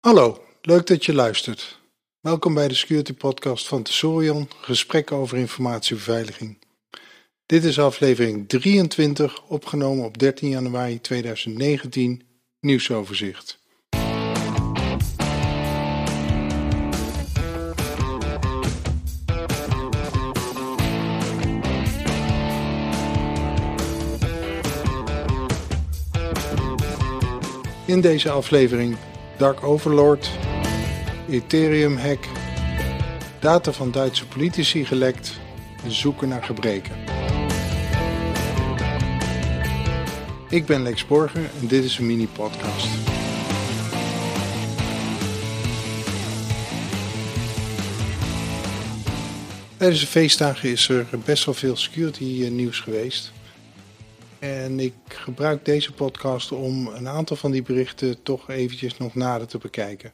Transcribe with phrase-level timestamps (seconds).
[0.00, 1.80] Hallo, leuk dat je luistert.
[2.20, 6.58] Welkom bij de Security Podcast van Tesorion, gesprekken over informatiebeveiliging.
[7.46, 12.22] Dit is aflevering 23, opgenomen op 13 januari 2019,
[12.60, 13.58] nieuwsoverzicht.
[27.86, 28.96] In deze aflevering
[29.40, 30.30] Dark Overlord,
[31.30, 32.24] Ethereum hack,
[33.38, 35.40] data van Duitse politici gelekt,
[35.86, 36.94] zoeken naar gebreken.
[40.48, 42.86] Ik ben Lex Borger en dit is een mini-podcast.
[49.76, 53.32] Tijdens de feestdagen is er best wel veel security eh, nieuws geweest.
[54.40, 59.46] En ik gebruik deze podcast om een aantal van die berichten toch eventjes nog nader
[59.46, 60.12] te bekijken.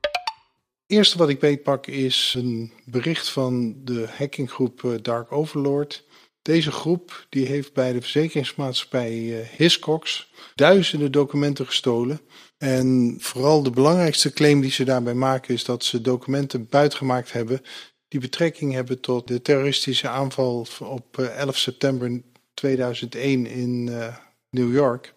[0.00, 6.04] Het eerste wat ik beetpak is een bericht van de hackinggroep eh, Dark Overlord.
[6.42, 12.20] Deze groep die heeft bij de verzekeringsmaatschappij eh, Hiscox duizenden documenten gestolen.
[12.58, 17.62] En vooral de belangrijkste claim die ze daarbij maken is dat ze documenten buitgemaakt hebben
[18.08, 22.20] die betrekking hebben tot de terroristische aanval op 11 eh, september
[22.58, 24.16] 2001 in uh,
[24.50, 25.14] New York.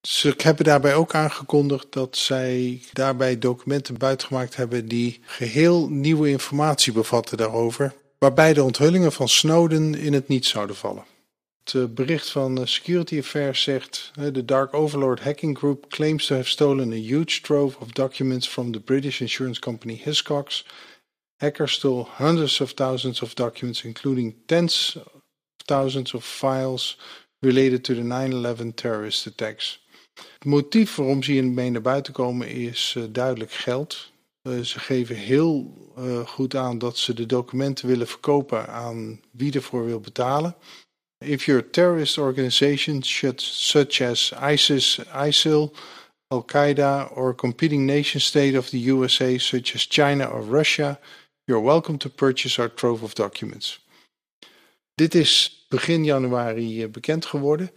[0.00, 6.92] Ze hebben daarbij ook aangekondigd dat zij daarbij documenten buitgemaakt hebben die geheel nieuwe informatie
[6.92, 11.04] bevatten daarover, waarbij de onthullingen van Snowden in het niet zouden vallen.
[11.64, 16.34] Het eh, bericht van eh, Security Affairs zegt: The Dark Overlord hacking group claims to
[16.34, 20.66] have stolen a huge trove of documents from the British insurance company Hiscox.
[21.36, 24.98] Hackers stole hundreds of thousands of documents, including tens
[25.64, 26.98] thousands of files
[27.38, 29.86] related to the 9-11 terrorist attacks.
[30.14, 34.10] Het motief waarom ze hiermee naar buiten komen is uh, duidelijk geld.
[34.42, 39.52] Uh, ze geven heel uh, goed aan dat ze de documenten willen verkopen aan wie
[39.52, 40.54] ervoor wil betalen.
[41.18, 43.02] If you're a terrorist organization
[43.36, 45.72] such as ISIS, ISIL,
[46.28, 50.98] Al-Qaeda or competing nation state of the USA such as China or Russia,
[51.44, 53.78] you're welcome to purchase our trove of documents.
[54.94, 57.70] Dit is begin januari eh, bekend geworden.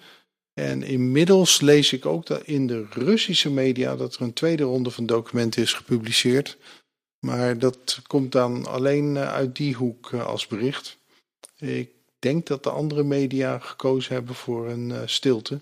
[0.53, 4.91] En inmiddels lees ik ook dat in de Russische media dat er een tweede ronde
[4.91, 6.57] van documenten is gepubliceerd.
[7.19, 10.97] Maar dat komt dan alleen eh, uit die hoek eh, als bericht.
[11.57, 11.89] Ik
[12.19, 15.61] denk dat de andere media gekozen hebben voor een stilte.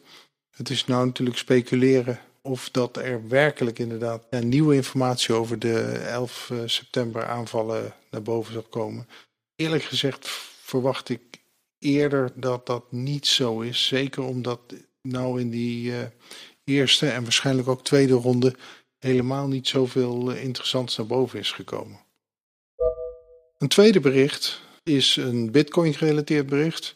[0.52, 6.52] Het is nou natuurlijk speculeren of dat er werkelijk inderdaad nieuwe informatie over de 11
[6.66, 9.08] september aanvallen naar boven zal komen.
[9.56, 10.28] Eerlijk gezegd
[10.62, 11.43] verwacht ik
[11.84, 13.88] eerder dat dat niet zo is.
[13.88, 14.60] Zeker omdat
[15.02, 16.00] nou in die uh,
[16.64, 18.56] eerste en waarschijnlijk ook tweede ronde
[19.00, 22.00] helemaal niet zoveel uh, interessants naar boven is gekomen.
[23.58, 26.96] Een tweede bericht is een Bitcoin gerelateerd bericht.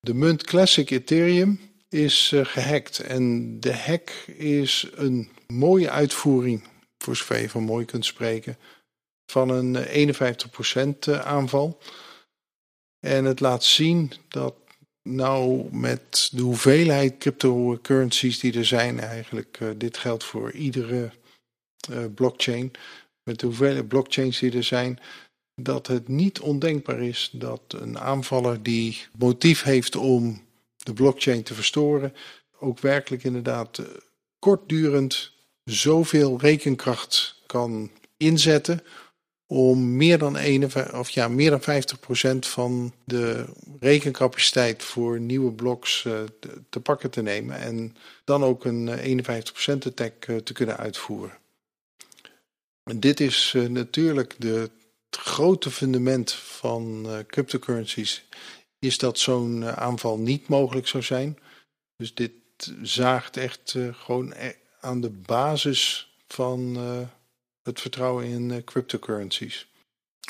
[0.00, 6.62] De munt Classic Ethereum is uh, gehackt en de hack is een mooie uitvoering,
[6.98, 8.58] voor zover je van mooi kunt spreken,
[9.26, 10.16] van een
[11.08, 11.80] 51% aanval.
[13.04, 14.54] En het laat zien dat
[15.02, 21.10] nou met de hoeveelheid cryptocurrencies die er zijn, eigenlijk uh, dit geldt voor iedere
[21.90, 22.70] uh, blockchain,
[23.22, 24.98] met de hoeveelheid blockchains die er zijn,
[25.54, 30.42] dat het niet ondenkbaar is dat een aanvaller die motief heeft om
[30.76, 32.14] de blockchain te verstoren,
[32.60, 33.86] ook werkelijk inderdaad uh,
[34.38, 35.32] kortdurend
[35.64, 38.82] zoveel rekenkracht kan inzetten
[39.46, 41.62] om meer dan, 51, of ja, meer dan
[42.36, 43.44] 50% van de
[43.80, 46.20] rekencapaciteit voor nieuwe bloks uh,
[46.70, 51.38] te, pakken te nemen en dan ook een 51% eh, attack uh, te kunnen uitvoeren.
[52.84, 54.70] En dit is natuurlijk de,
[55.10, 58.24] het grote fundament van cryptocurrencies,
[58.78, 61.38] is dat zo'n aanval niet mogelijk zou zijn.
[61.96, 62.32] Dus dit
[62.82, 66.76] zaagt echt gewoon e-, aan de basis van
[67.64, 69.66] het vertrouwen in uh, cryptocurrencies.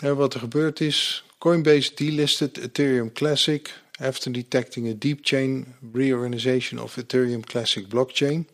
[0.02, 6.82] En wat er gebeurd is, Coinbase delisted Ethereum Classic after detecting a deep chain reorganization
[6.82, 8.48] of Ethereum Classic blockchain.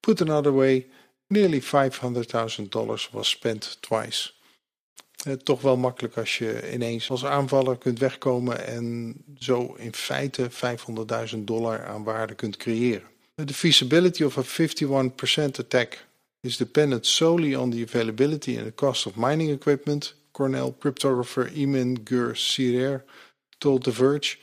[0.00, 0.86] Put another way,
[1.26, 4.30] nearly $500,000 was spent twice.
[5.24, 10.50] Eh, toch wel makkelijk als je ineens als aanvaller kunt wegkomen en zo in feite
[10.50, 13.10] 500.000 dollar aan waarde kunt creëren.
[13.44, 16.06] The feasibility of a 51% attack
[16.42, 21.94] is dependent solely on the availability and the cost of mining equipment, Cornell cryptographer Emin
[21.94, 23.04] Gur Sirer
[23.60, 24.40] told The Verge.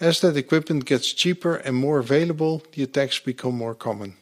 [0.00, 4.16] As that equipment gets cheaper and more available, the attacks become more common.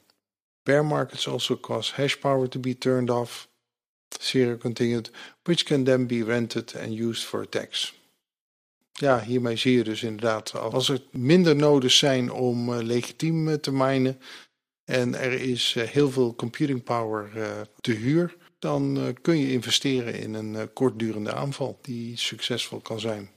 [0.65, 3.49] Bear markets also cause hash power to be turned off.
[4.21, 5.11] Serial continued,
[5.45, 7.93] which can then be rented and used for attacks.
[9.01, 13.55] Ja, hiermee zie je dus inderdaad, als er minder nodes zijn om uh, legitiem uh,
[13.55, 14.21] te minen
[14.85, 17.31] en er is uh, heel veel computing power
[17.81, 23.31] te huur, dan kun je investeren in een kortdurende aanval die succesvol kan zijn.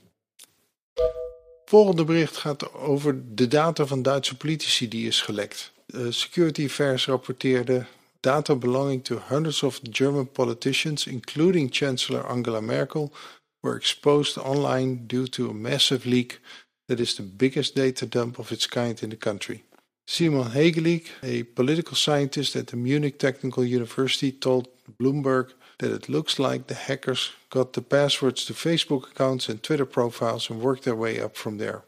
[1.64, 5.72] Volgende bericht gaat over de data van Duitse politici die is gelekt.
[6.08, 7.86] Security Affairs rapporteerde
[8.20, 13.12] data belonging to hundreds of German politicians, including Chancellor Angela Merkel,
[13.60, 16.40] were exposed online due to a massive leak
[16.86, 19.62] that is the biggest data dump of its kind in the country.
[20.10, 24.66] Simon Hegelic, a political scientist at the Munich Technical University, told
[24.98, 29.84] Bloomberg that it looks like the hackers got the passwords to Facebook accounts and Twitter
[29.84, 31.82] profiles and worked their way up from there.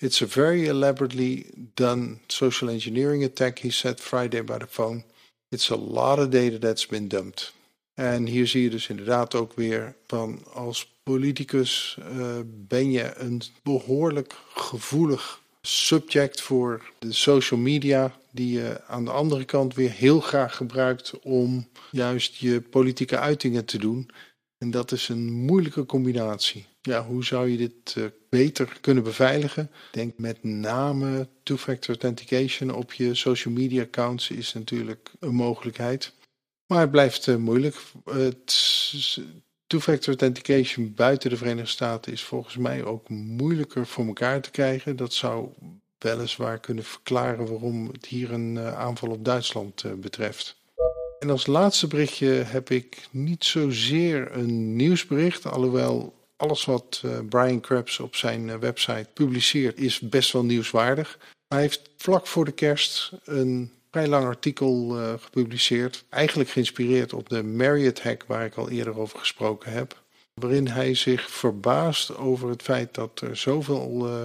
[0.00, 1.46] It's a very elaborately
[1.76, 5.04] done social engineering attack, he said Friday by the phone.
[5.52, 7.52] It's a lot of data that's been dumped.
[7.96, 13.42] En hier zie je dus inderdaad ook weer van als politicus uh, ben je een
[13.62, 20.20] behoorlijk gevoelig subject voor de social media, die je aan de andere kant weer heel
[20.20, 24.10] graag gebruikt om juist je politieke uitingen te doen.
[24.58, 26.66] En dat is een moeilijke combinatie.
[26.82, 29.70] Ja, hoe zou je dit uh, beter kunnen beveiligen?
[29.90, 36.12] Denk met name two-factor authentication op je social media accounts is natuurlijk een mogelijkheid.
[36.66, 37.76] Maar het blijft uh, moeilijk.
[39.74, 44.96] Two-factor authentication buiten de Verenigde Staten is volgens mij ook moeilijker voor elkaar te krijgen.
[44.96, 45.48] Dat zou
[45.98, 50.56] weliswaar kunnen verklaren waarom het hier een uh, aanval op Duitsland uh, betreft.
[51.18, 57.60] En als laatste berichtje heb ik niet zozeer een nieuwsbericht, alhoewel alles wat uh, Brian
[57.60, 61.18] Krebs op zijn website publiceert is best wel nieuwswaardig.
[61.48, 66.04] Hij heeft vlak voor de kerst een vrij lang artikel uh, gepubliceerd.
[66.08, 70.02] Eigenlijk geïnspireerd op de Marriott hack waar ik al eerder over gesproken heb.
[70.34, 74.24] Waarin hij zich verbaast over het feit dat er zoveel uh,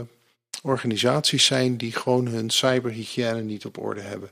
[0.64, 4.30] organisaties zijn die gewoon hun cyberhygiëne niet op orde hebben.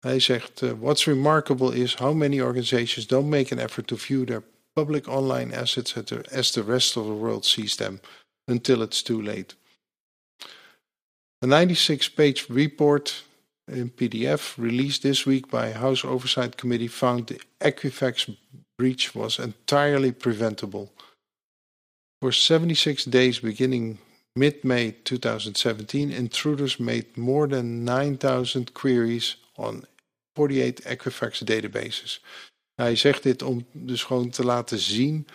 [0.00, 4.26] Hij zegt: uh, What's remarkable is how many organizations don't make an effort to view
[4.26, 5.94] their public online assets
[6.30, 8.00] as the rest of the world sees them
[8.44, 9.54] until it's too late.
[11.44, 13.26] A 96 page report
[13.68, 18.36] in PDF released this week by House Oversight Committee found the Equifax
[18.76, 20.92] breach was entirely preventable.
[22.20, 23.98] For 76 days beginning
[24.34, 29.84] mid May 2017, intruders made more than 9,000 queries on
[30.34, 32.20] 48 Equifax databases.
[32.74, 35.26] Hij zegt dit om dus gewoon te laten zien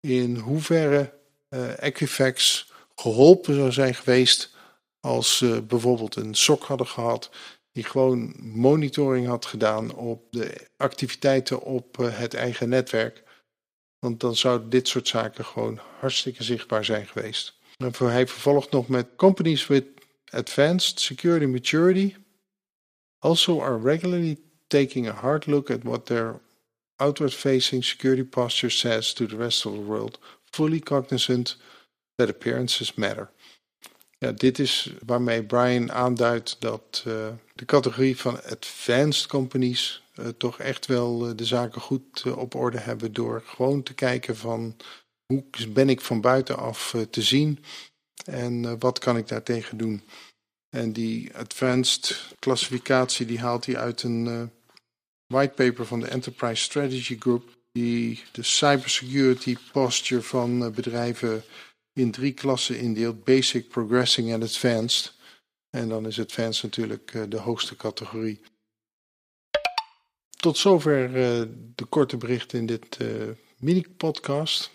[0.00, 1.12] in hoeverre
[1.50, 4.54] uh, Equifax geholpen zou zijn geweest
[5.00, 7.30] als ze bijvoorbeeld een sok hadden gehad
[7.76, 13.22] die gewoon monitoring had gedaan op de activiteiten op eh, het eigen netwerk.
[13.98, 17.58] Want dan zou dit soort zaken gewoon hartstikke zichtbaar zijn geweest.
[17.76, 19.84] En hij vervolgt nog met companies with
[20.30, 22.14] advanced security maturity
[23.18, 24.38] also are regularly
[24.68, 26.40] taking a hard look at what their
[26.98, 30.18] outward facing security posture says to the rest of the world,
[30.52, 31.56] fully cognizant
[32.16, 33.28] that appearances matter.
[34.18, 40.58] Ja, dit is waarmee Brian aanduidt dat uh, de categorie van advanced companies uh, toch
[40.58, 44.76] echt wel uh, de zaken goed op orde hebben door gewoon te kijken van
[45.26, 47.64] hoe ben ik van buitenaf te zien
[48.24, 50.02] en wat kan ik daartegen doen.
[50.76, 54.50] En die advanced klassificatie die haalt hij uit een
[55.26, 61.44] whitepaper van de Enterprise Strategy Group die de cybersecurity posture van bedrijven
[61.96, 65.14] in drie klassen indeelt: Basic, Progressing en Advanced.
[65.70, 68.40] En dan is Advanced natuurlijk uh, de hoogste categorie.
[70.36, 71.14] Tot zover uh,
[71.74, 73.08] de korte berichten in dit uh,
[73.58, 74.70] mini-podcast.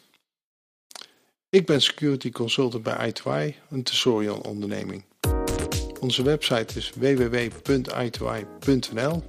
[1.50, 5.06] Ik ben security consultant bij i2i, een Tesorion onderneming.
[6.00, 9.24] Onze website is www.i2i.nl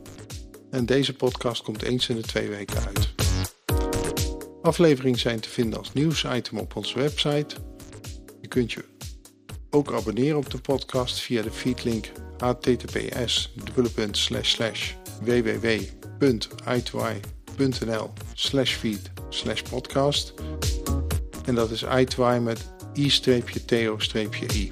[0.71, 3.15] en deze podcast komt eens in de twee weken uit.
[4.63, 7.57] Afleveringen zijn te vinden als nieuwsitem op onze website
[8.53, 8.85] kunt je
[9.71, 13.53] ook abonneren op de podcast via de feedlink https
[15.23, 20.35] www.i2i.nl slash feed slash podcast.
[21.45, 24.71] En dat is i2i met i-to-i.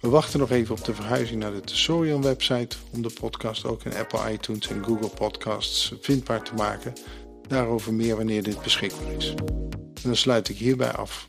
[0.00, 3.84] We wachten nog even op de verhuizing naar de Tesorion website om de podcast ook
[3.84, 6.92] in Apple iTunes en Google Podcasts vindbaar te maken.
[7.48, 9.34] Daarover meer wanneer dit beschikbaar is.
[9.94, 11.28] En dan sluit ik hierbij af.